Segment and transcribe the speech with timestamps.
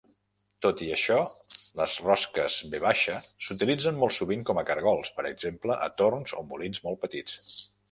[0.65, 1.17] Tot i això,
[1.81, 6.85] les rosques V s"utilitzen molt sovint com a cargols, per exemple a torns o molins
[6.91, 7.41] molt petits.